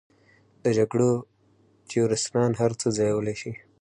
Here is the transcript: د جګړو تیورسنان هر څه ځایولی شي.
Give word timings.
د 0.63 0.65
جګړو 0.77 1.11
تیورسنان 1.89 2.51
هر 2.61 2.71
څه 2.79 2.87
ځایولی 2.97 3.35
شي. 3.41 3.51